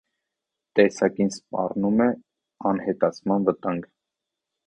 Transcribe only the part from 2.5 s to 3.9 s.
անհետացման վտանգ։